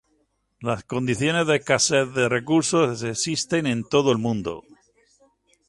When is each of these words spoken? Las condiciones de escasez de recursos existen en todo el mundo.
Las 0.61 0.83
condiciones 0.83 1.45
de 1.45 1.57
escasez 1.57 2.11
de 2.15 2.27
recursos 2.27 3.03
existen 3.03 3.67
en 3.67 3.83
todo 3.87 4.11
el 4.11 4.17
mundo. 4.17 4.63